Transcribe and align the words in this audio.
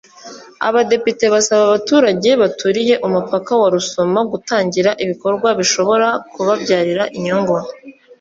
Aba 0.67 0.73
badepite 0.77 1.25
basaba 1.33 1.61
abaturage 1.67 2.29
baturiye 2.41 2.95
umupaka 3.07 3.51
wa 3.61 3.67
Rusumo 3.73 4.21
gutangira 4.31 4.89
ibikorwa 5.03 5.49
bishobora 5.59 6.07
kubabyarira 6.33 7.03
inyungu 7.17 7.55